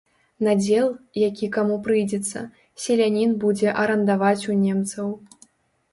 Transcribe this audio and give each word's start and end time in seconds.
Надзел, 0.45 0.87
які 1.23 1.49
каму 1.57 1.75
прыйдзецца, 1.89 2.43
селянін 2.85 3.37
будзе 3.47 3.77
арандаваць 3.85 4.37
у 4.55 4.61
немцаў. 4.67 5.07